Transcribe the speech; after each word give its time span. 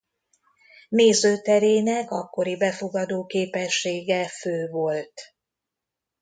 Nézőterének 0.89 2.11
akkori 2.11 2.57
befogadóképessége 2.57 4.27
fő 4.27 4.67
volt. 4.69 5.21